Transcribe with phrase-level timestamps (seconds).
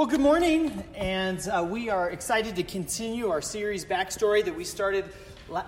[0.00, 4.64] Well, good morning, and uh, we are excited to continue our series backstory that we
[4.64, 5.04] started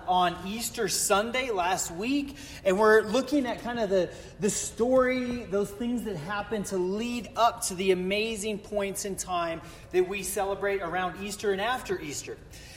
[0.07, 2.35] on Easter Sunday last week.
[2.65, 4.09] And we're looking at kind of the,
[4.39, 9.61] the story, those things that happen to lead up to the amazing points in time
[9.91, 12.35] that we celebrate around Easter and after Easter.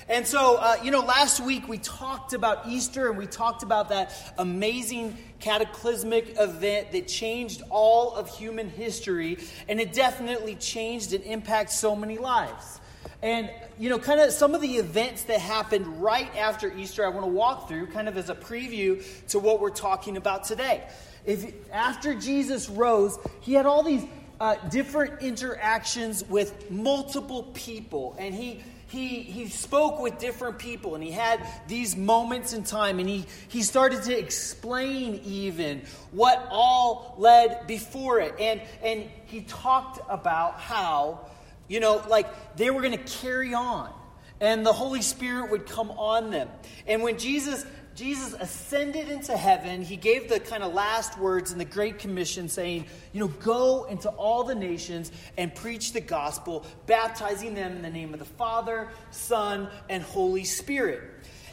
[0.08, 3.88] And so, uh, you know, last week we talked about Easter and we talked about
[3.88, 9.38] that amazing cataclysmic event that changed all of human history.
[9.68, 12.80] And it definitely changed and impacted so many lives.
[13.20, 17.08] And, you know, kind of some of the events that happened right after Easter, I
[17.08, 20.84] want to walk through kind of as a preview to what we're talking about today.
[21.24, 24.04] If, after Jesus rose, he had all these
[24.38, 28.14] uh, different interactions with multiple people.
[28.20, 32.98] And he he, he spoke with different people and he had these moments in time
[33.00, 38.34] and he, he started to explain even what all led before it.
[38.38, 41.26] And, and he talked about how,
[41.66, 43.92] you know, like they were going to carry on
[44.40, 46.48] and the Holy Spirit would come on them.
[46.86, 51.56] And when Jesus Jesus ascended into heaven, he gave the kind of last words in
[51.56, 56.66] the Great Commission saying, you know, go into all the nations and preach the gospel,
[56.86, 61.02] baptizing them in the name of the Father, Son, and Holy Spirit.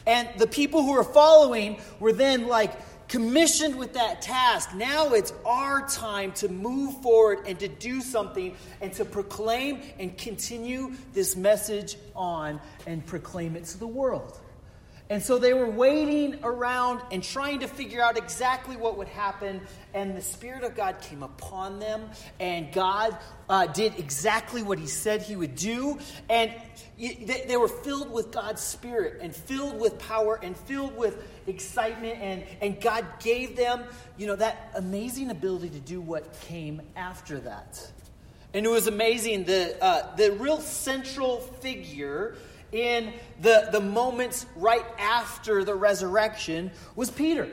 [0.06, 2.72] And the people who were following were then like
[3.08, 4.74] commissioned with that task.
[4.74, 10.16] Now it's our time to move forward and to do something and to proclaim and
[10.18, 14.40] continue this message on and proclaim it to the world.
[15.10, 19.60] And so they were waiting around and trying to figure out exactly what would happen.
[19.92, 22.08] And the Spirit of God came upon them,
[22.40, 23.16] and God
[23.48, 25.98] uh, did exactly what He said He would do.
[26.30, 26.50] And
[26.98, 32.18] they, they were filled with God's Spirit, and filled with power, and filled with excitement.
[32.22, 33.84] And, and God gave them,
[34.16, 37.92] you know, that amazing ability to do what came after that.
[38.54, 39.44] And it was amazing.
[39.44, 42.36] The, uh, the real central figure
[42.74, 47.48] in the, the moments right after the resurrection was Peter.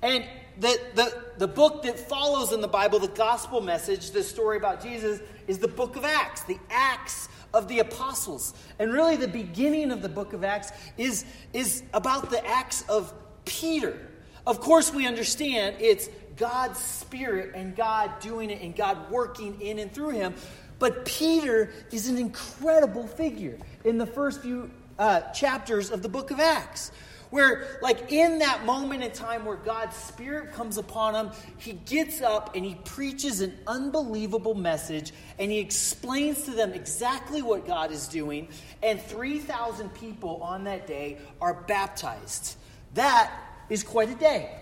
[0.00, 0.24] And
[0.58, 4.82] the, the, the book that follows in the Bible, the gospel message, the story about
[4.82, 8.54] Jesus, is the book of Acts, the Acts of the apostles.
[8.78, 13.12] And really, the beginning of the book of Acts is, is about the Acts of
[13.44, 14.08] Peter.
[14.46, 19.78] Of course, we understand it's God's Spirit and God doing it and God working in
[19.78, 20.34] and through him.
[20.82, 26.32] But Peter is an incredible figure in the first few uh, chapters of the book
[26.32, 26.90] of Acts.
[27.30, 32.20] Where, like, in that moment in time where God's Spirit comes upon him, he gets
[32.20, 37.92] up and he preaches an unbelievable message and he explains to them exactly what God
[37.92, 38.48] is doing.
[38.82, 42.56] And 3,000 people on that day are baptized.
[42.94, 43.32] That
[43.70, 44.58] is quite a day.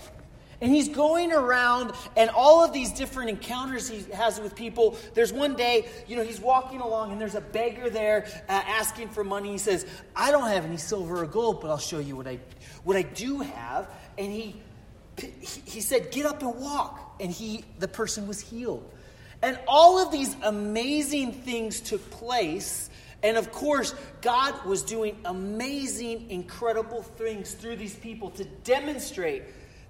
[0.61, 4.97] And he's going around and all of these different encounters he has with people.
[5.15, 9.09] There's one day, you know, he's walking along and there's a beggar there uh, asking
[9.09, 9.53] for money.
[9.53, 12.41] He says, I don't have any silver or gold, but I'll show you what I,
[12.85, 13.89] what I do have.
[14.19, 14.57] And he,
[15.65, 17.17] he said, Get up and walk.
[17.21, 18.89] And he, the person was healed.
[19.43, 22.91] And all of these amazing things took place.
[23.23, 29.43] And of course, God was doing amazing, incredible things through these people to demonstrate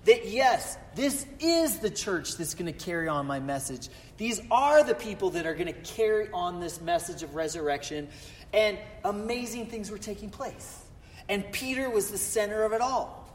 [0.05, 3.89] that yes, this is the church that's going to carry on my message.
[4.17, 8.09] These are the people that are going to carry on this message of resurrection.
[8.53, 10.85] And amazing things were taking place.
[11.29, 13.29] And Peter was the center of it all.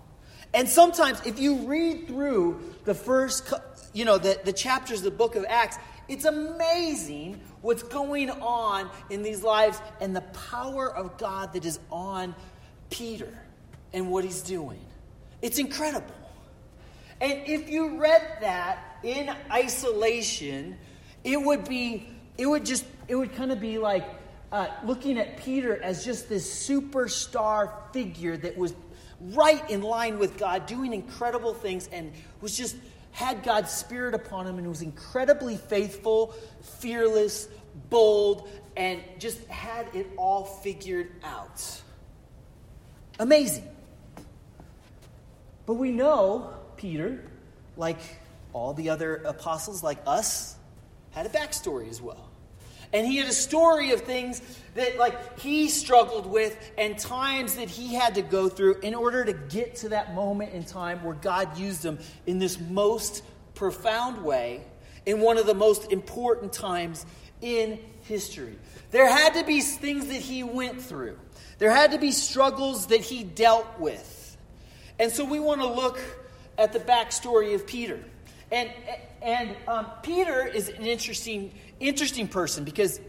[0.54, 3.54] And sometimes, if you read through the first,
[3.94, 8.90] you know, the, the chapters of the book of Acts, it's amazing what's going on
[9.10, 12.36] in these lives and the power of God that is on
[12.90, 13.34] Peter
[13.92, 14.80] and what he's doing.
[15.42, 16.14] It's incredible.
[17.22, 20.78] And if you read that in isolation,
[21.24, 24.06] it would be, it would just, it would kind of be like
[24.52, 28.74] uh, looking at Peter as just this superstar figure that was
[29.22, 32.76] right in line with God, doing incredible things, and was just
[33.12, 36.36] had God's Spirit upon him and was incredibly faithful,
[36.80, 37.48] fearless,
[37.90, 41.82] bold, and just had it all figured out.
[43.18, 43.68] Amazing.
[45.66, 47.24] But we know Peter,
[47.78, 48.00] like
[48.54, 50.56] all the other apostles, like us,
[51.12, 52.30] had a backstory as well.
[52.94, 54.42] And he had a story of things
[54.76, 59.26] that, like, he struggled with and times that he had to go through in order
[59.26, 63.24] to get to that moment in time where God used him in this most
[63.54, 64.62] profound way
[65.06, 67.06] in one of the most important times
[67.42, 68.56] in history.
[68.92, 71.20] There had to be things that he went through,
[71.58, 74.38] there had to be struggles that he dealt with.
[75.00, 76.00] And so we want to look
[76.58, 78.00] at the backstory of Peter.
[78.52, 78.70] And,
[79.22, 83.00] and um, Peter is an interesting, interesting person because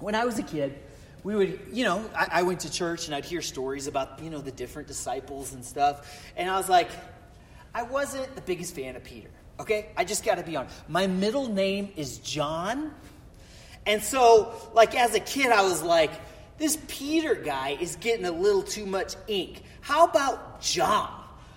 [0.00, 0.78] when I was a kid,
[1.24, 4.30] we would, you know, I, I, went to church and I'd hear stories about, you
[4.30, 6.22] know, the different disciples and stuff.
[6.36, 6.88] And I was like,
[7.74, 9.30] I wasn't the biggest fan of Peter.
[9.58, 9.88] Okay?
[9.96, 10.76] I just got to be honest.
[10.88, 12.92] My middle name is John.
[13.86, 16.12] And so, like, as a kid, I was like,
[16.58, 19.62] this Peter guy is getting a little too much ink.
[19.80, 21.10] How about John?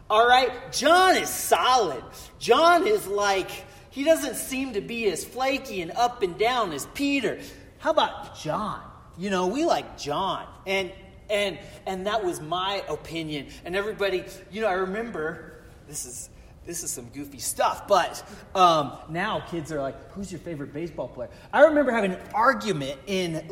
[0.10, 0.72] All right?
[0.72, 2.04] John is solid.
[2.40, 3.50] John is like,
[3.92, 7.40] he doesn't seem to be as flaky and up and down as Peter.
[7.80, 8.82] How about John?
[9.18, 10.48] You know, we like John.
[10.66, 10.92] And
[11.30, 13.48] and and that was my opinion.
[13.66, 16.30] And everybody, you know, I remember this is
[16.66, 17.88] this is some goofy stuff.
[17.88, 18.24] But
[18.54, 21.30] um, now kids are like, who's your favorite baseball player?
[21.52, 23.50] I remember having an argument in,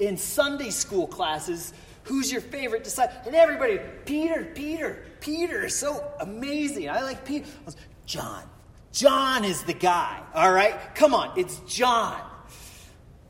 [0.00, 1.72] in Sunday school classes.
[2.04, 3.16] Who's your favorite disciple?
[3.26, 6.88] And everybody, Peter, Peter, Peter is so amazing.
[6.88, 7.44] I like Peter.
[7.44, 7.76] I was,
[8.06, 8.44] John.
[8.92, 10.22] John is the guy.
[10.32, 10.78] All right?
[10.94, 12.20] Come on, it's John.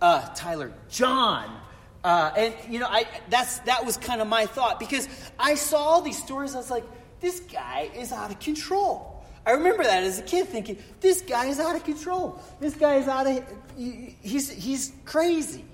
[0.03, 1.59] Uh, Tyler, John.
[2.05, 5.09] Uh, and you know, I that's that was kind of my thought because
[5.39, 6.55] I saw all these stories.
[6.55, 6.85] I was like,
[7.21, 9.25] this guy is out of control.
[9.47, 12.39] I remember that as a kid thinking, this guy is out of control.
[12.61, 13.43] This guy is out of,
[13.77, 15.65] he's, he's crazy.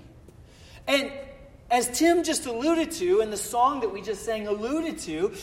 [0.87, 1.11] And
[1.71, 5.33] as Tim just alluded to, and the song that we just sang alluded to,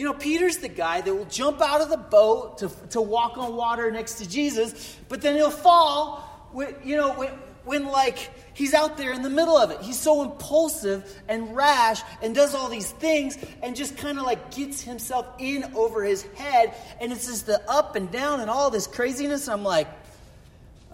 [0.00, 3.36] you know, Peter's the guy that will jump out of the boat to, to walk
[3.36, 7.28] on water next to Jesus, but then he'll fall, when, you know, when,
[7.64, 9.82] when like he's out there in the middle of it.
[9.82, 14.54] He's so impulsive and rash and does all these things and just kind of like
[14.54, 16.74] gets himself in over his head.
[16.98, 19.50] And it's just the up and down and all this craziness.
[19.50, 19.86] I'm like,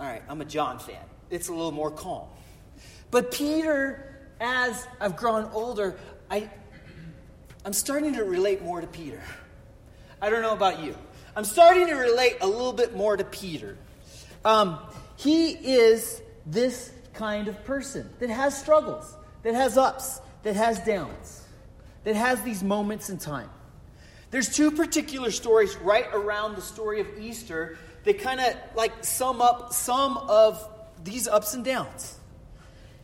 [0.01, 0.97] all right, I'm a John fan.
[1.31, 2.27] It's a little more calm.
[3.13, 5.97] But Peter, as I've grown older,
[6.29, 6.51] I,
[7.67, 9.21] I'm starting to relate more to Peter.
[10.23, 10.97] I don't know about you.
[11.35, 13.77] I'm starting to relate a little bit more to Peter.
[14.45, 14.79] Um,
[15.17, 21.43] he is this kind of person that has struggles, that has ups, that has downs,
[22.05, 23.51] that has these moments in time.
[24.31, 29.43] There's two particular stories right around the story of Easter that kind of like sum
[29.43, 30.65] up some of
[31.03, 32.17] these ups and downs.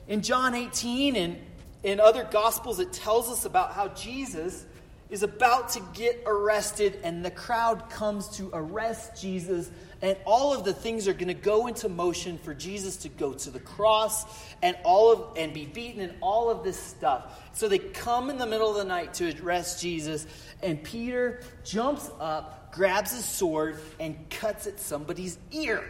[0.06, 1.36] In John 18 and
[1.82, 4.64] in other gospels, it tells us about how Jesus
[5.10, 9.70] is about to get arrested, and the crowd comes to arrest Jesus
[10.02, 13.32] and all of the things are going to go into motion for Jesus to go
[13.32, 14.24] to the cross
[14.60, 17.40] and all of and be beaten and all of this stuff.
[17.52, 20.26] So they come in the middle of the night to arrest Jesus
[20.60, 25.84] and Peter jumps up, grabs his sword and cuts at somebody's ear.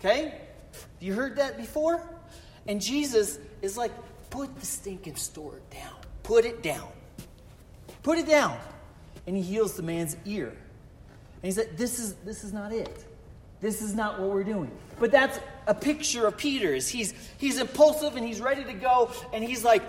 [0.00, 0.40] Okay?
[0.98, 2.02] You heard that before?
[2.66, 3.92] And Jesus is like,
[4.30, 5.94] "Put the stinking sword down.
[6.22, 6.88] Put it down.
[8.02, 8.58] Put it down."
[9.26, 10.48] And he heals the man's ear.
[10.48, 13.04] And he said, "This is this is not it."
[13.60, 14.70] This is not what we're doing.
[14.98, 16.88] But that's a picture of Peter's.
[16.88, 19.82] He's, he's impulsive and he's ready to go, and he's like,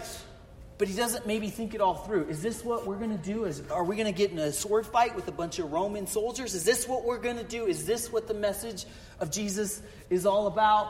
[0.77, 2.27] but he doesn't maybe think it all through.
[2.29, 3.45] Is this what we're going to do?
[3.45, 6.07] Is, are we going to get in a sword fight with a bunch of Roman
[6.07, 6.53] soldiers?
[6.53, 7.65] Is this what we're going to do?
[7.65, 8.85] Is this what the message
[9.19, 10.89] of Jesus is all about?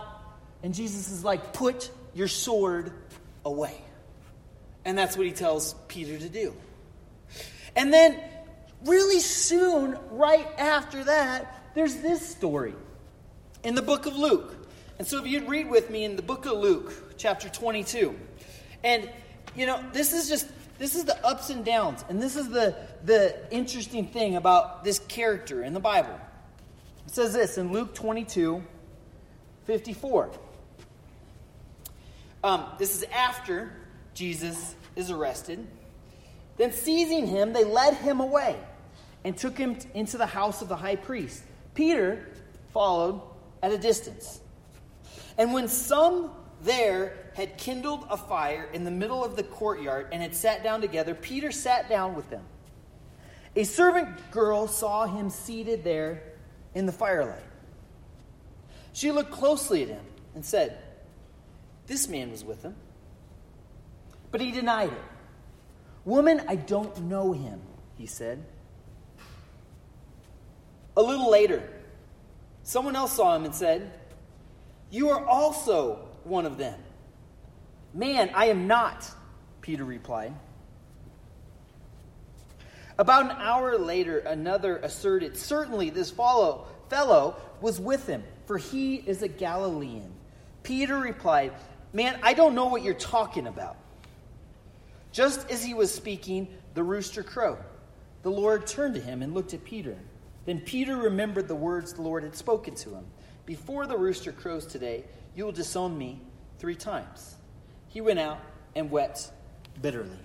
[0.62, 2.92] And Jesus is like, put your sword
[3.48, 3.75] away.
[4.86, 6.54] And that's what he tells Peter to do.
[7.75, 8.20] And then,
[8.86, 12.74] really soon, right after that, there's this story
[13.63, 14.56] in the book of Luke.
[14.98, 18.16] And so if you'd read with me in the book of Luke, chapter 22.
[18.84, 19.10] And,
[19.56, 20.48] you know, this is just,
[20.80, 22.04] this is the ups and downs.
[22.10, 26.20] And this is the, the interesting thing about this character in the Bible.
[27.06, 28.63] It says this in Luke 22,
[29.66, 30.32] 54.
[32.48, 33.74] Um, this is after
[34.13, 35.68] Jesus is arrested.
[36.56, 38.56] Then, seizing him, they led him away
[39.25, 41.44] and took him into the house of the high priest.
[41.74, 42.25] Peter
[42.72, 43.22] followed
[43.62, 44.39] at a distance.
[45.38, 50.22] And when some there had kindled a fire in the middle of the courtyard and
[50.22, 52.46] had sat down together, Peter sat down with them.
[53.58, 56.24] A servant girl saw him seated there
[56.74, 57.44] in the firelight.
[58.94, 60.82] She looked closely at him and said,
[61.88, 62.75] This man was with him.
[64.29, 65.01] But he denied it.
[66.06, 67.62] Woman, I don't know him,
[67.98, 68.44] he said.
[70.96, 71.63] A little later,
[72.63, 73.91] someone else saw him and said,
[74.91, 76.79] You are also one of them.
[77.94, 79.10] Man, I am not,
[79.62, 80.34] Peter replied.
[83.00, 89.22] About an hour later, another asserted, Certainly this fellow was with him, for he is
[89.22, 90.12] a Galilean.
[90.63, 91.53] Peter replied,
[91.94, 93.77] Man, I don't know what you're talking about.
[95.12, 97.63] Just as he was speaking, the rooster crowed.
[98.24, 99.98] The Lord turned to him and looked at Peter.
[100.46, 103.06] Then Peter remembered the words the Lord had spoken to him
[103.46, 106.22] Before the rooster crows today, you will disown me
[106.60, 107.36] three times.
[107.88, 108.39] he went out
[108.75, 109.32] and wept
[109.82, 110.17] bitterly.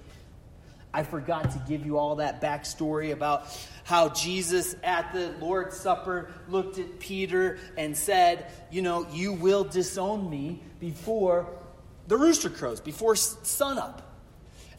[0.94, 3.46] I forgot to give you all that backstory about
[3.84, 9.64] how Jesus at the Lord's Supper looked at Peter and said, You know, you will
[9.64, 11.48] disown me before
[12.08, 14.08] the rooster crows, before sunup.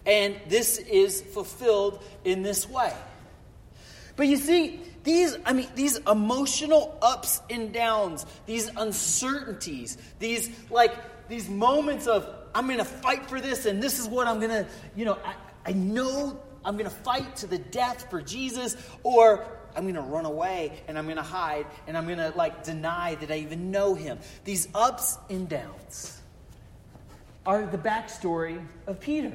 [0.05, 2.93] And this is fulfilled in this way.
[4.15, 10.93] But you see, these, I mean, these emotional ups and downs, these uncertainties, these like
[11.27, 14.51] these moments of I'm going to fight for this, and this is what I'm going
[14.51, 15.33] to, you know, I,
[15.65, 20.01] I know I'm going to fight to the death for Jesus, or I'm going to
[20.01, 23.37] run away and I'm going to hide and I'm going to like deny that I
[23.37, 24.19] even know him.
[24.43, 26.21] These ups and downs
[27.45, 29.33] are the backstory of Peter.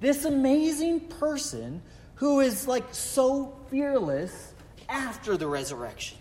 [0.00, 1.82] This amazing person
[2.16, 4.54] who is like so fearless
[4.88, 6.18] after the resurrection.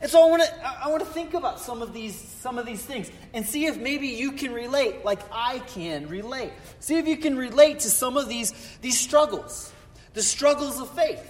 [0.00, 2.64] And so I want to I want to think about some of these some of
[2.64, 6.52] these things and see if maybe you can relate like I can relate.
[6.80, 9.72] See if you can relate to some of these these struggles.
[10.14, 11.26] The struggles of faith.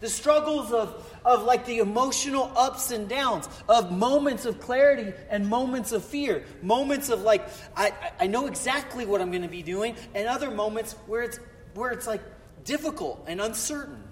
[0.00, 5.46] The struggles of of like the emotional ups and downs, of moments of clarity and
[5.48, 9.62] moments of fear, moments of like I, I know exactly what I'm going to be
[9.62, 11.40] doing, and other moments where it's
[11.74, 12.22] where it's like
[12.64, 14.02] difficult and uncertain.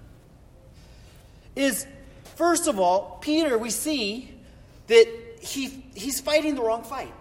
[1.55, 1.87] Is
[2.35, 4.31] First of all, Peter, we see
[4.87, 5.07] that
[5.41, 7.13] he, he's fighting the wrong fight.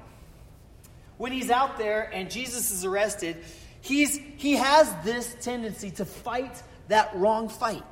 [1.17, 3.37] When he's out there and Jesus is arrested,
[3.81, 7.83] he's, he has this tendency to fight that wrong fight.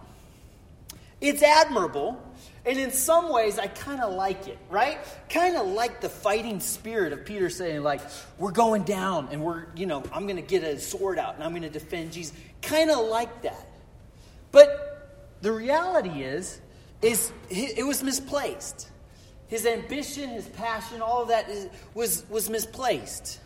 [1.20, 2.20] It's admirable,
[2.66, 4.98] and in some ways, I kind of like it, right?
[5.28, 8.00] Kind of like the fighting spirit of Peter saying, like,
[8.38, 11.44] we're going down and we're, you know, I'm going to get a sword out and
[11.44, 12.36] I'm going to defend Jesus.
[12.60, 13.68] Kind of like that.
[14.50, 16.60] But the reality is,
[17.02, 18.88] is it was misplaced.
[19.48, 23.38] His ambition, his passion, all of that is, was, was misplaced.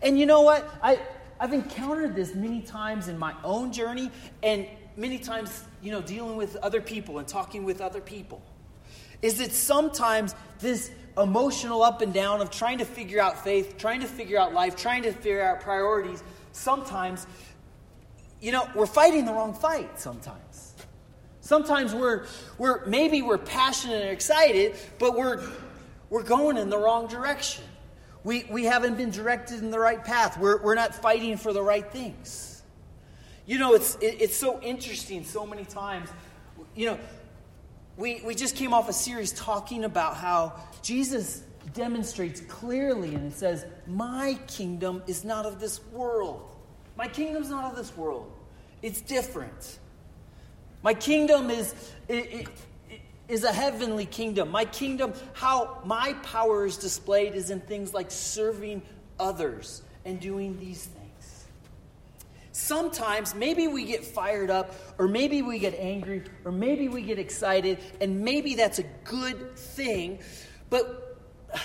[0.00, 0.68] And you know what?
[0.80, 1.00] I,
[1.40, 4.12] I've encountered this many times in my own journey
[4.44, 8.40] and many times, you know, dealing with other people and talking with other people.
[9.20, 14.00] Is that sometimes this emotional up and down of trying to figure out faith, trying
[14.00, 16.22] to figure out life, trying to figure out priorities,
[16.52, 17.26] sometimes,
[18.40, 20.74] you know, we're fighting the wrong fight sometimes.
[21.52, 22.24] Sometimes we're,
[22.56, 25.46] we're maybe we're passionate and excited, but we're,
[26.08, 27.62] we're going in the wrong direction.
[28.24, 30.38] We, we haven't been directed in the right path.
[30.38, 32.62] We're, we're not fighting for the right things.
[33.44, 36.08] You know, it's, it, it's so interesting so many times.
[36.74, 36.98] You know,
[37.98, 41.42] we, we just came off a series talking about how Jesus
[41.74, 46.50] demonstrates clearly, and it says, My kingdom is not of this world.
[46.96, 48.32] My kingdom's not of this world.
[48.80, 49.80] It's different.
[50.82, 51.74] My kingdom is,
[53.28, 54.50] is a heavenly kingdom.
[54.50, 58.82] My kingdom, how my power is displayed is in things like serving
[59.18, 61.44] others and doing these things.
[62.50, 67.18] Sometimes maybe we get fired up, or maybe we get angry, or maybe we get
[67.18, 70.18] excited, and maybe that's a good thing,
[70.68, 71.18] but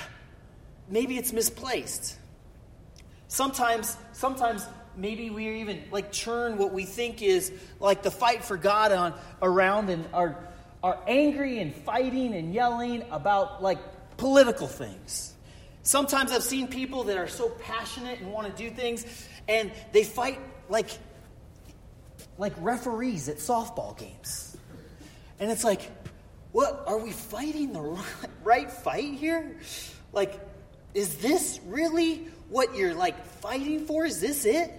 [0.89, 2.17] maybe it's misplaced.
[3.27, 4.65] Sometimes, sometimes
[4.97, 9.13] maybe we even like turn what we think is like the fight for God on
[9.41, 10.37] around and are
[10.83, 13.79] are angry and fighting and yelling about like
[14.17, 15.33] political things.
[15.83, 19.05] Sometimes I've seen people that are so passionate and want to do things
[19.47, 20.39] and they fight
[20.69, 20.89] like
[22.37, 24.57] like referees at softball games.
[25.39, 25.81] And it's like,
[26.51, 27.81] what are we fighting the
[28.43, 29.57] right fight here?
[30.13, 30.39] Like
[30.93, 34.05] is this really what you're like fighting for?
[34.05, 34.71] Is this it?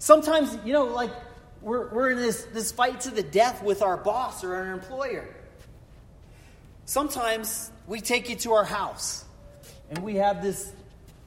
[0.00, 1.12] Sometimes, you know, like
[1.60, 5.28] we're, we're in this, this fight to the death with our boss or our employer.
[6.86, 9.24] Sometimes we take it to our house
[9.90, 10.72] and we have this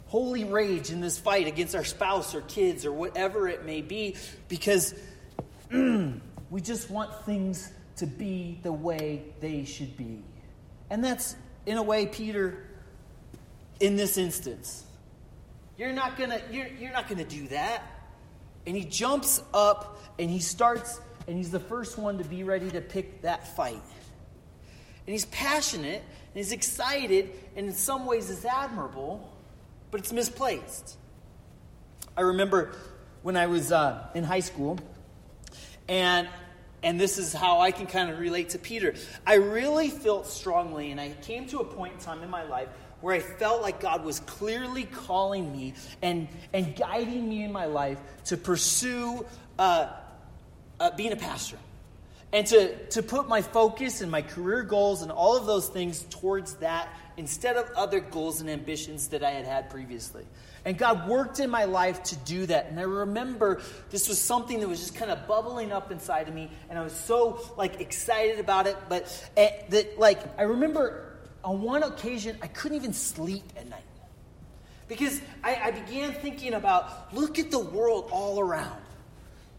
[0.08, 4.16] holy rage in this fight against our spouse or kids or whatever it may be
[4.50, 4.96] because
[5.70, 10.20] mm, we just want things to be the way they should be.
[10.90, 11.36] And that's,
[11.68, 12.66] in a way, Peter
[13.80, 14.84] in this instance.
[15.78, 17.84] You're not gonna, you're, you're not gonna do that.
[18.66, 22.70] And he jumps up and he starts, and he's the first one to be ready
[22.72, 23.82] to pick that fight.
[25.06, 29.32] And he's passionate and he's excited, and in some ways it's admirable,
[29.92, 30.98] but it's misplaced.
[32.18, 32.74] I remember
[33.22, 34.80] when I was uh, in high school,
[35.88, 36.28] and
[36.82, 38.94] and this is how I can kind of relate to Peter.
[39.26, 42.68] I really felt strongly, and I came to a point in time in my life
[43.04, 47.66] where I felt like God was clearly calling me and, and guiding me in my
[47.66, 49.26] life to pursue
[49.60, 49.90] uh,
[50.80, 51.58] uh, being a pastor.
[52.32, 56.06] and to, to put my focus and my career goals and all of those things
[56.12, 60.26] towards that instead of other goals and ambitions that I had had previously.
[60.64, 62.68] And God worked in my life to do that.
[62.68, 66.34] And I remember this was something that was just kind of bubbling up inside of
[66.34, 66.50] me.
[66.70, 68.78] And I was so like excited about it.
[68.88, 69.04] But
[69.36, 71.13] uh, that like I remember
[71.44, 73.84] on one occasion I couldn't even sleep at night.
[74.88, 78.82] Because I, I began thinking about look at the world all around.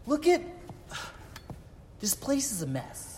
[0.05, 0.41] Look at
[1.99, 3.15] this place is a mess.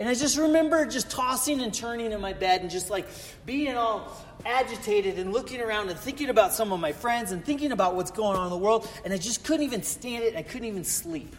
[0.00, 3.06] And I just remember just tossing and turning in my bed and just like
[3.46, 4.12] being all
[4.44, 8.10] agitated and looking around and thinking about some of my friends and thinking about what's
[8.10, 8.88] going on in the world.
[9.04, 10.36] And I just couldn't even stand it.
[10.36, 11.36] I couldn't even sleep.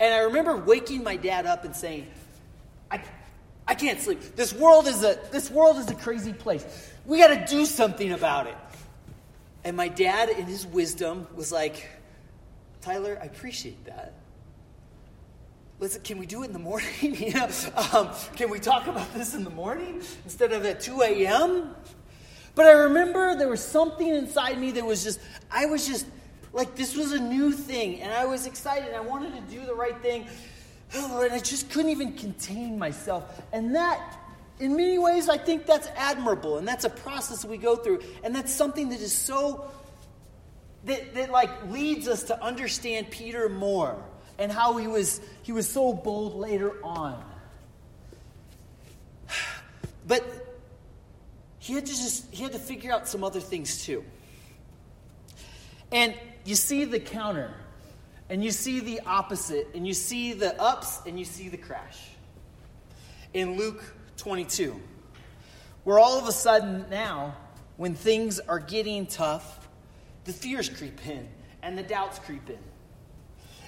[0.00, 2.06] And I remember waking my dad up and saying,
[2.90, 3.02] I,
[3.68, 4.20] I can't sleep.
[4.34, 6.64] This world is a this world is a crazy place.
[7.04, 8.56] We got to do something about it.
[9.62, 11.86] And my dad, in his wisdom, was like,
[12.80, 14.14] Tyler, I appreciate that.
[15.80, 16.88] Listen, can we do it in the morning?
[17.02, 17.48] you know,
[17.92, 21.74] um, can we talk about this in the morning instead of at 2 a.m.?
[22.54, 25.20] But I remember there was something inside me that was just,
[25.50, 26.06] I was just
[26.52, 28.94] like, this was a new thing, and I was excited.
[28.94, 30.26] I wanted to do the right thing,
[30.94, 33.42] and I just couldn't even contain myself.
[33.52, 34.18] And that,
[34.58, 38.34] in many ways, I think that's admirable, and that's a process we go through, and
[38.34, 39.70] that's something that is so,
[40.84, 44.02] that, that like leads us to understand Peter more
[44.38, 47.22] and how he was, he was so bold later on.
[50.06, 50.24] But
[51.68, 54.02] he had to just he had to figure out some other things too.
[55.92, 56.14] And
[56.46, 57.52] you see the counter,
[58.30, 61.98] and you see the opposite, and you see the ups and you see the crash.
[63.34, 63.82] In Luke
[64.16, 64.78] 22,
[65.84, 67.36] where all of a sudden now,
[67.76, 69.68] when things are getting tough,
[70.24, 71.28] the fears creep in
[71.62, 72.58] and the doubts creep in.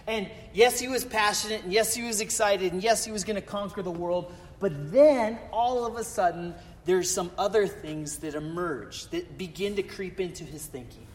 [0.06, 3.36] And yes, he was passionate, and yes, he was excited, and yes, he was going
[3.36, 4.32] to conquer the world.
[4.58, 9.82] But then, all of a sudden, there's some other things that emerge that begin to
[9.82, 11.06] creep into his thinking.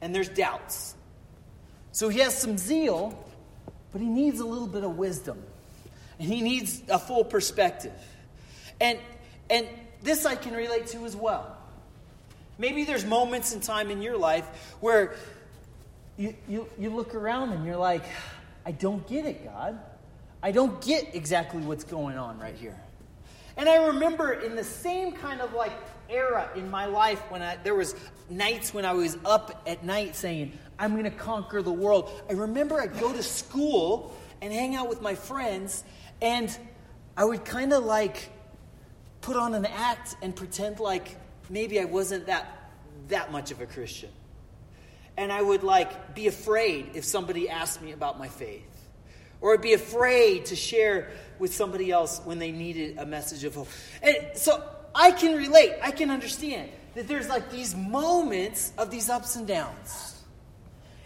[0.00, 0.94] And there's doubts.
[1.92, 3.16] So he has some zeal,
[3.92, 5.42] but he needs a little bit of wisdom.
[6.18, 7.92] And he needs a full perspective.
[8.80, 8.98] And,
[9.50, 9.66] and
[10.02, 11.56] this I can relate to as well.
[12.58, 15.14] Maybe there's moments in time in your life where
[16.16, 18.04] you, you, you look around and you're like,
[18.64, 19.78] I don't get it, God.
[20.42, 22.78] I don't get exactly what's going on right here.
[23.56, 25.72] And I remember in the same kind of like
[26.08, 27.94] era in my life when I, there was
[28.28, 32.10] nights when I was up at night saying, I'm going to conquer the world.
[32.28, 35.84] I remember I'd go to school and hang out with my friends,
[36.20, 36.56] and
[37.16, 38.30] I would kind of like
[39.20, 41.16] put on an act and pretend like
[41.48, 42.70] maybe I wasn't that,
[43.08, 44.10] that much of a Christian
[45.16, 48.68] and I would like be afraid if somebody asked me about my faith.
[49.40, 51.10] Or be afraid to share
[51.40, 53.68] with somebody else when they needed a message of hope.
[54.00, 59.08] And so I can relate, I can understand that there's like these moments of these
[59.08, 60.20] ups and downs.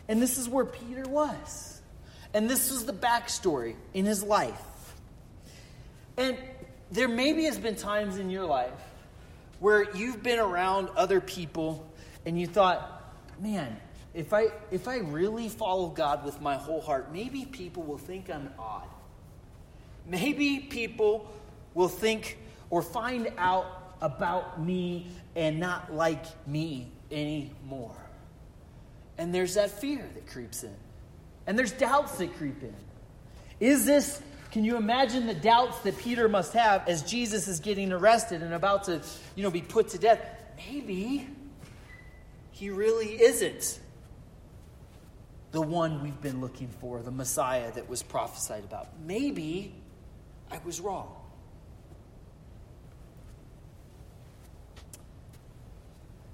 [0.09, 1.81] And this is where Peter was.
[2.35, 4.61] And this was the backstory in his life.
[6.17, 6.37] And
[6.91, 8.71] there maybe has been times in your life
[9.59, 11.87] where you've been around other people
[12.25, 13.77] and you thought, man,
[14.15, 18.31] if I if I really follow God with my whole heart, maybe people will think
[18.31, 18.89] I'm odd.
[20.07, 21.31] Maybe people
[21.75, 22.39] will think
[22.71, 27.97] or find out about me and not like me anymore.
[29.19, 30.75] And there's that fear that creeps in.
[31.47, 32.75] And there's doubts that creep in.
[33.61, 37.93] Is this can you imagine the doubts that Peter must have as Jesus is getting
[37.93, 39.03] arrested and about to,
[39.35, 40.21] you know, be put to death?
[40.57, 41.29] Maybe
[42.53, 43.79] he really isn't
[45.53, 48.89] the one we've been looking for, the Messiah that was prophesied about.
[49.05, 49.75] Maybe
[50.51, 51.16] I was wrong.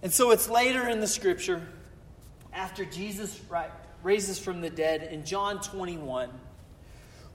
[0.03, 1.63] And so it's later in the scripture,
[2.53, 3.41] after Jesus
[4.03, 6.29] raises from the dead in John 21,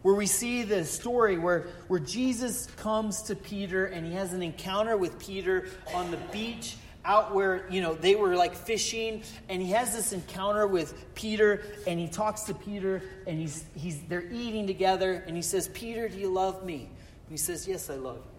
[0.02, 4.44] where we see the story where, where Jesus comes to Peter and he has an
[4.44, 6.76] encounter with Peter on the beach
[7.06, 11.64] out where, you know, they were like fishing, and he has this encounter with Peter,
[11.88, 16.10] and he talks to Peter, and he's, he's, they're eating together, and he says, Peter,
[16.10, 16.90] do you love me?
[17.28, 18.32] And he says, Yes, I love you.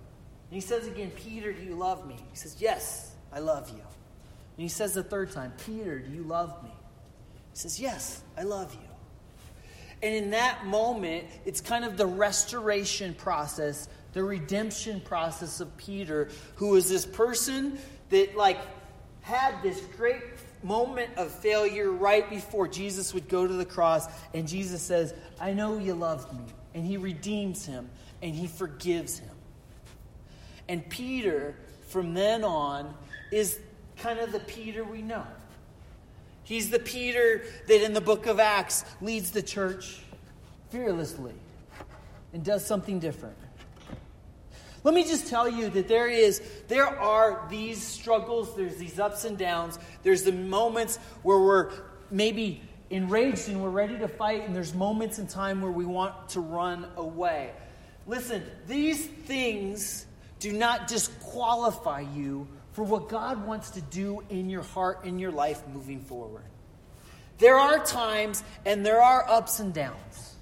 [0.50, 2.16] And he says again, Peter, do you love me?
[2.30, 3.82] He says, Yes, I love you.
[4.58, 6.70] And he says the third time, Peter, do you love me?
[7.52, 8.88] He says, Yes, I love you.
[10.02, 16.28] And in that moment, it's kind of the restoration process, the redemption process of Peter,
[16.56, 18.58] who is this person that like
[19.20, 20.22] had this great
[20.64, 25.52] moment of failure right before Jesus would go to the cross and Jesus says, "I
[25.52, 27.88] know you loved me and he redeems him
[28.22, 29.36] and he forgives him.
[30.68, 31.54] And Peter,
[31.88, 32.92] from then on,
[33.30, 33.60] is
[33.98, 35.26] kind of the Peter we know.
[36.44, 40.00] He's the Peter that in the book of Acts leads the church
[40.70, 41.34] fearlessly
[42.32, 43.36] and does something different.
[44.84, 49.24] Let me just tell you that there is there are these struggles, there's these ups
[49.24, 51.72] and downs, there's the moments where we're
[52.10, 56.30] maybe enraged and we're ready to fight and there's moments in time where we want
[56.30, 57.50] to run away.
[58.06, 60.06] Listen, these things
[60.38, 65.32] do not disqualify you for what God wants to do in your heart, in your
[65.32, 66.44] life moving forward.
[67.38, 70.36] There are times and there are ups and downs.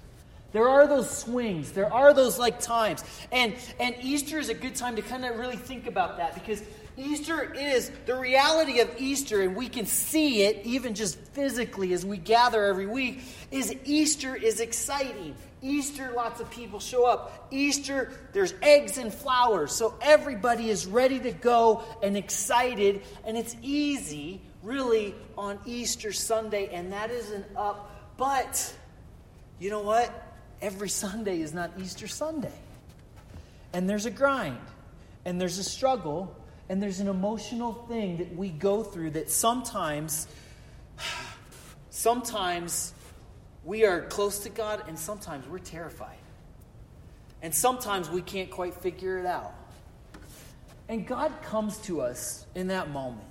[0.51, 1.71] There are those swings.
[1.71, 3.03] There are those like times.
[3.31, 6.61] And and Easter is a good time to kind of really think about that because
[6.95, 12.05] Easter is the reality of Easter, and we can see it even just physically as
[12.05, 15.35] we gather every week, is Easter is exciting.
[15.67, 17.47] Easter, lots of people show up.
[17.51, 19.71] Easter, there's eggs and flowers.
[19.73, 23.01] So everybody is ready to go and excited.
[23.25, 28.15] And it's easy, really, on Easter Sunday, and that isn't up.
[28.17, 28.73] But
[29.59, 30.11] you know what?
[30.61, 32.57] Every Sunday is not Easter Sunday.
[33.73, 34.57] And there's a grind,
[35.25, 36.35] and there's a struggle,
[36.69, 40.27] and there's an emotional thing that we go through that sometimes,
[41.89, 42.93] sometimes
[43.67, 46.15] we are close to God, and sometimes we're terrified.
[47.41, 49.53] And sometimes we can't quite figure it out.
[50.87, 53.27] And God comes to us in that moment.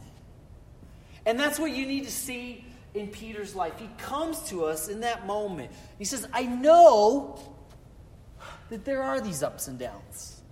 [1.25, 3.79] And that's what you need to see in Peter's life.
[3.79, 5.73] He comes to us in that moment.
[5.99, 7.41] He says, I know
[8.69, 10.43] that there are these ups and downs.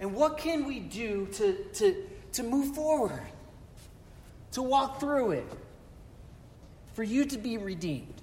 [0.00, 3.22] And what can we do to, to, to move forward,
[4.52, 5.46] to walk through it?
[6.98, 8.22] For you to be redeemed,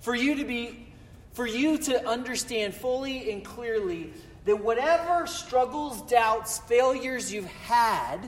[0.00, 0.86] for you to be,
[1.32, 4.12] for you to understand fully and clearly
[4.44, 8.18] that whatever struggles, doubts, failures you've had,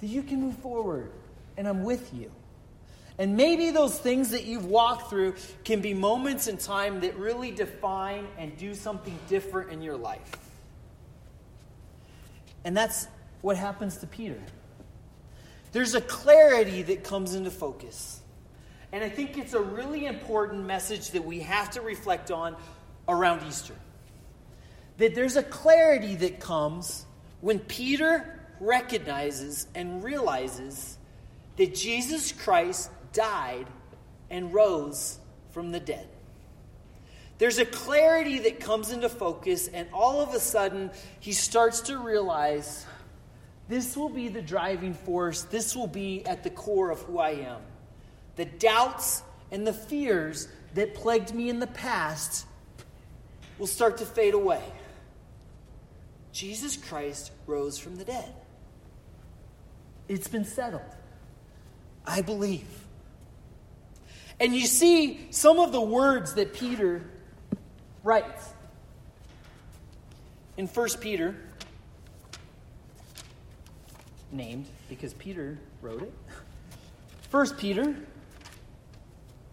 [0.00, 1.10] that you can move forward,
[1.56, 2.30] and I'm with you.
[3.18, 5.34] And maybe those things that you've walked through
[5.64, 10.30] can be moments in time that really define and do something different in your life.
[12.64, 13.08] And that's
[13.42, 14.40] what happens to Peter.
[15.74, 18.20] There's a clarity that comes into focus.
[18.92, 22.54] And I think it's a really important message that we have to reflect on
[23.08, 23.74] around Easter.
[24.98, 27.04] That there's a clarity that comes
[27.40, 30.96] when Peter recognizes and realizes
[31.56, 33.66] that Jesus Christ died
[34.30, 35.18] and rose
[35.50, 36.06] from the dead.
[37.38, 41.98] There's a clarity that comes into focus, and all of a sudden, he starts to
[41.98, 42.86] realize
[43.68, 45.42] this will be the driving force.
[45.42, 47.60] This will be at the core of who I am.
[48.36, 52.46] The doubts and the fears that plagued me in the past
[53.58, 54.62] will start to fade away.
[56.32, 58.34] Jesus Christ rose from the dead.
[60.08, 60.82] It's been settled.
[62.06, 62.66] I believe.
[64.40, 67.02] And you see some of the words that Peter
[68.02, 68.48] writes.
[70.56, 71.34] In 1 Peter
[74.34, 76.12] named because Peter wrote it.
[77.30, 77.96] 1 Peter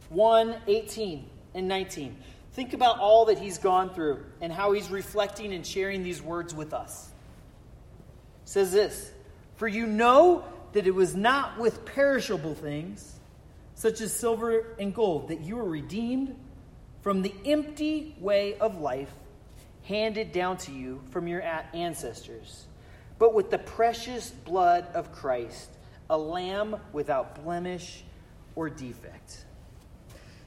[0.10, 2.18] 1 18 and 19.
[2.54, 6.54] Think about all that he's gone through and how he's reflecting and sharing these words
[6.54, 7.10] with us.
[8.44, 9.12] It says this
[9.56, 13.20] For you know that it was not with perishable things,
[13.76, 16.36] such as silver and gold, that you were redeemed
[17.02, 19.12] from the empty way of life
[19.84, 21.42] handed down to you from your
[21.74, 22.68] ancestors
[23.22, 25.70] but with the precious blood of Christ,
[26.10, 28.04] a lamb without blemish
[28.56, 29.46] or defect.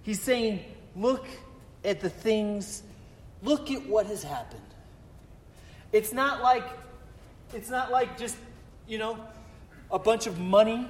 [0.02, 0.58] He's saying,
[0.96, 1.24] look
[1.84, 2.82] at the things,
[3.44, 4.60] look at what has happened.
[5.92, 6.64] It's not like
[7.52, 8.36] it's not like just,
[8.88, 9.20] you know,
[9.92, 10.88] a bunch of money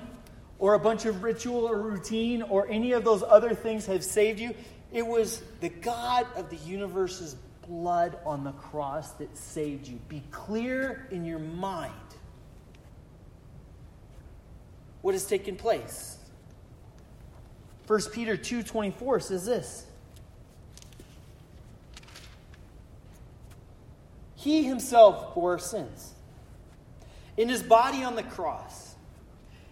[0.58, 4.40] or a bunch of ritual or routine or any of those other things have saved
[4.40, 4.54] you.
[4.90, 9.98] It was the God of the universe's blood on the cross that saved you.
[10.08, 11.92] Be clear in your mind
[15.02, 16.18] what has taken place.
[17.86, 19.86] 1 Peter 2:24 says this.
[24.34, 26.12] He himself bore our sins
[27.36, 28.94] in his body on the cross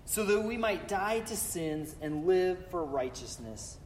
[0.04, 3.78] so that we might die to sins and live for righteousness.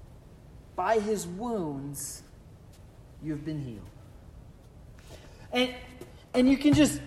[0.75, 2.23] By his wounds
[3.23, 3.96] you have been healed.
[5.57, 5.75] And,
[6.35, 7.01] and you can just,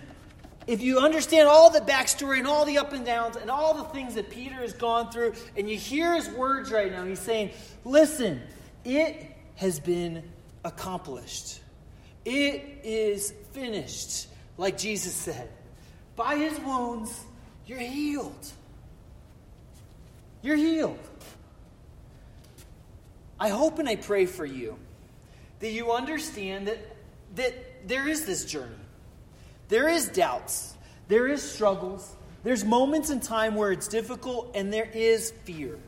[0.66, 3.84] if you understand all the backstory and all the up and downs and all the
[3.84, 7.50] things that Peter has gone through, and you hear his words right now, he's saying,
[7.84, 8.42] Listen,
[8.84, 10.24] it has been
[10.64, 11.60] accomplished.
[12.24, 14.26] It is finished,
[14.58, 15.48] like Jesus said.
[16.16, 17.24] By his wounds,
[17.68, 18.50] you're healed.
[20.42, 20.98] You're healed.
[23.38, 24.76] I hope and I pray for you
[25.60, 26.78] that you understand that,
[27.36, 28.74] that there is this journey.
[29.68, 30.74] There is doubts.
[31.08, 32.16] There is struggles.
[32.42, 35.78] There's moments in time where it's difficult and there is fear.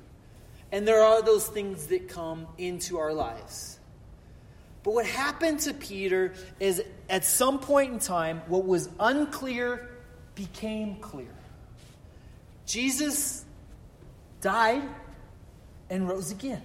[0.71, 3.79] And there are those things that come into our lives.
[4.83, 9.89] But what happened to Peter is at some point in time, what was unclear
[10.35, 11.33] became clear.
[12.67, 13.45] Jesus
[14.41, 14.83] died
[15.91, 16.63] and rose again.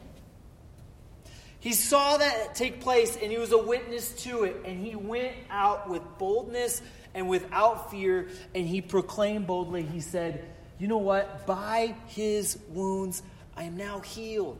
[1.59, 4.61] He saw that take place and he was a witness to it.
[4.65, 6.81] And he went out with boldness
[7.13, 10.45] and without fear and he proclaimed boldly, he said,
[10.77, 11.47] You know what?
[11.47, 13.23] By his wounds,
[13.55, 14.59] I am now healed.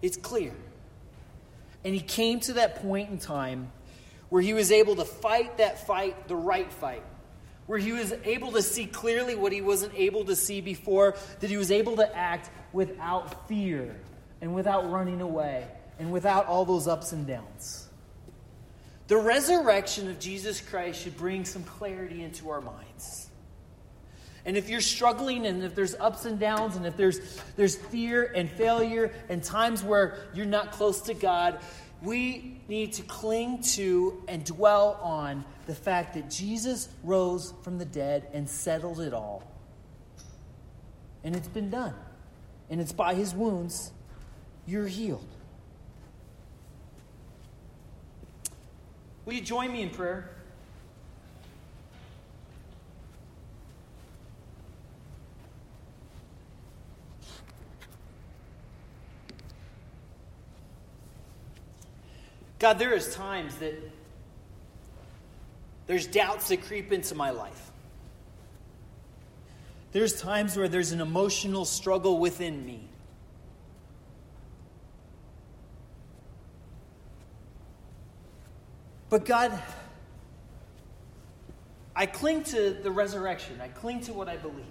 [0.00, 0.52] It's clear.
[1.84, 3.72] And he came to that point in time
[4.28, 7.02] where he was able to fight that fight, the right fight,
[7.66, 11.50] where he was able to see clearly what he wasn't able to see before, that
[11.50, 13.96] he was able to act without fear
[14.40, 15.66] and without running away
[16.00, 17.86] and without all those ups and downs.
[19.06, 23.28] The resurrection of Jesus Christ should bring some clarity into our minds.
[24.46, 27.20] And if you're struggling and if there's ups and downs and if there's
[27.56, 31.60] there's fear and failure and times where you're not close to God,
[32.00, 37.84] we need to cling to and dwell on the fact that Jesus rose from the
[37.84, 39.42] dead and settled it all.
[41.22, 41.94] And it's been done.
[42.70, 43.92] And it's by his wounds
[44.66, 45.26] you're healed.
[49.30, 50.28] Will you join me in prayer?
[62.58, 63.80] God, there is times that
[65.86, 67.70] there's doubts that creep into my life.
[69.92, 72.89] There's times where there's an emotional struggle within me.
[79.10, 79.60] But God,
[81.96, 83.60] I cling to the resurrection.
[83.60, 84.64] I cling to what I believe.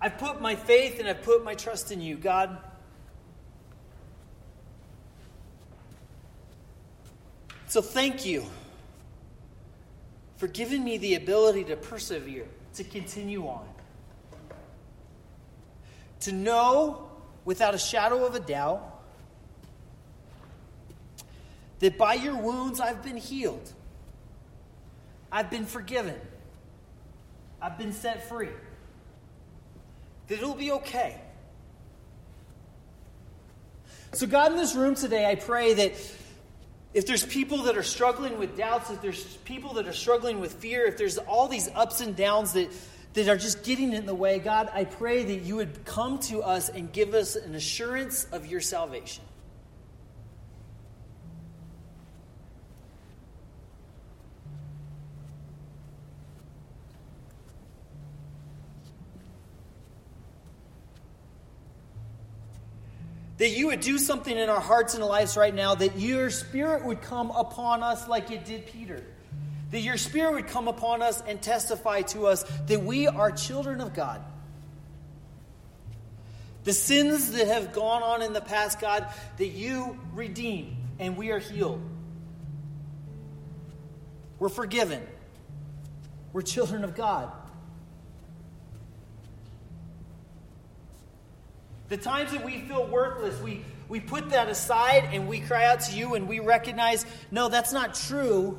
[0.00, 2.58] I've put my faith and I've put my trust in you, God.
[7.68, 8.44] So thank you
[10.36, 13.64] for giving me the ability to persevere, to continue on,
[16.20, 17.08] to know
[17.44, 18.91] without a shadow of a doubt
[21.82, 23.72] that by your wounds I've been healed,
[25.32, 26.14] I've been forgiven,
[27.60, 28.50] I've been set free,
[30.28, 31.20] that it'll be okay.
[34.12, 35.94] So, God, in this room today, I pray that
[36.94, 40.52] if there's people that are struggling with doubts, if there's people that are struggling with
[40.54, 42.68] fear, if there's all these ups and downs that,
[43.14, 46.42] that are just getting in the way, God, I pray that you would come to
[46.42, 49.24] us and give us an assurance of your salvation.
[63.42, 66.84] That you would do something in our hearts and lives right now, that your spirit
[66.84, 69.02] would come upon us like it did Peter.
[69.72, 73.80] That your spirit would come upon us and testify to us that we are children
[73.80, 74.22] of God.
[76.62, 81.32] The sins that have gone on in the past, God, that you redeem and we
[81.32, 81.82] are healed.
[84.38, 85.04] We're forgiven.
[86.32, 87.32] We're children of God.
[91.92, 95.80] The times that we feel worthless, we, we put that aside and we cry out
[95.80, 98.58] to you and we recognize, no, that's not true.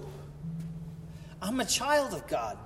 [1.42, 2.60] I'm a child of God.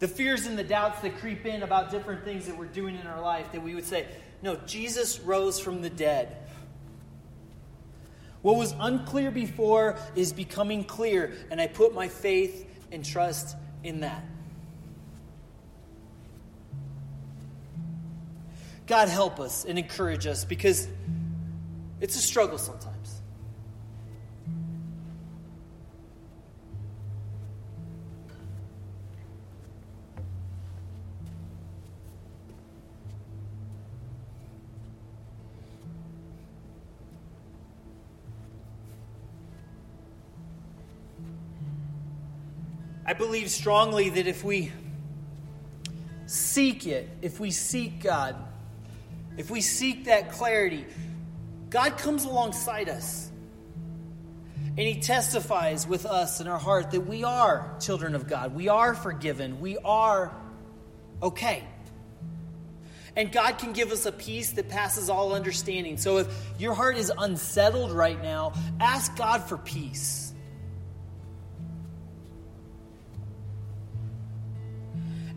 [0.00, 3.06] The fears and the doubts that creep in about different things that we're doing in
[3.06, 4.04] our life, that we would say,
[4.42, 6.36] no, Jesus rose from the dead.
[8.42, 13.54] What was unclear before is becoming clear, and I put my faith and trust
[13.88, 14.22] in that.
[18.86, 20.88] God help us and encourage us because
[22.00, 22.97] it's a struggle sometimes.
[43.18, 44.72] Believe strongly that if we
[46.26, 48.36] seek it, if we seek God,
[49.36, 50.86] if we seek that clarity,
[51.70, 53.30] God comes alongside us.
[54.56, 58.54] And He testifies with us in our heart that we are children of God.
[58.54, 59.60] We are forgiven.
[59.60, 60.32] We are
[61.22, 61.64] okay.
[63.16, 65.96] And God can give us a peace that passes all understanding.
[65.96, 66.28] So if
[66.60, 70.27] your heart is unsettled right now, ask God for peace.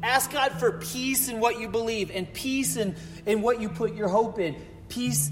[0.04, 3.94] Ask God for peace in what you believe and peace in, in what you put
[3.94, 4.56] your hope in.
[4.90, 5.32] Peace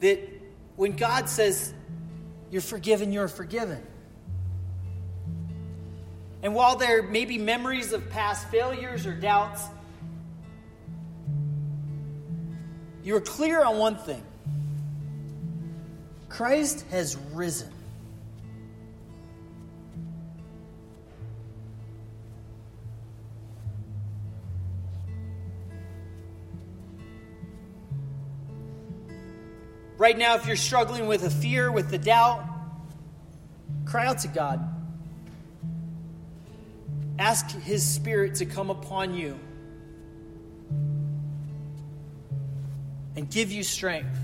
[0.00, 0.20] that
[0.76, 1.72] when God says,
[2.50, 3.82] You're forgiven, you're forgiven.
[6.42, 9.62] And while there may be memories of past failures or doubts,
[13.02, 14.22] you are clear on one thing
[16.28, 17.72] Christ has risen.
[30.06, 32.44] Right now, if you're struggling with a fear, with the doubt,
[33.86, 34.64] cry out to God.
[37.18, 39.36] Ask His Spirit to come upon you
[43.16, 44.16] and give you strength.